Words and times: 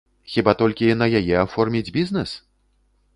Хіба 0.35 0.53
толькі 0.61 0.87
на 1.01 1.07
яе 1.19 1.35
аформіць 1.41 1.93
бізнэс? 1.99 2.31